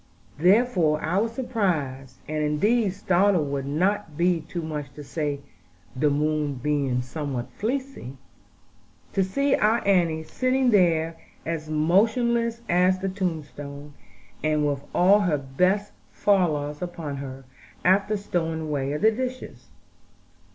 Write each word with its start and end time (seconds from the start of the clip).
Therefore 0.39 0.99
I 0.99 1.19
was 1.19 1.31
surprised 1.33 2.15
(and 2.27 2.43
indeed, 2.43 2.89
startled 2.91 3.51
would 3.51 3.67
not 3.67 4.17
be 4.17 4.41
too 4.41 4.63
much 4.63 4.91
to 4.95 5.03
say, 5.03 5.41
the 5.95 6.09
moon 6.09 6.55
being 6.55 7.03
somewhat 7.03 7.51
fleecy), 7.51 8.17
to 9.13 9.23
see 9.23 9.53
our 9.53 9.77
Annie 9.87 10.23
sitting 10.23 10.71
there 10.71 11.17
as 11.45 11.69
motionless 11.69 12.61
as 12.67 12.97
the 12.97 13.09
tombstone, 13.09 13.93
and 14.43 14.65
with 14.65 14.81
all 14.95 15.19
her 15.19 15.37
best 15.37 15.93
fallals 16.11 16.81
upon 16.81 17.17
her, 17.17 17.43
after 17.85 18.17
stowing 18.17 18.61
away 18.61 18.97
the 18.97 19.11
dishes. 19.11 19.67